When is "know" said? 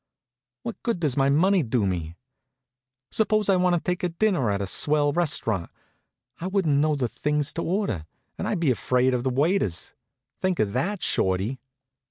6.79-6.95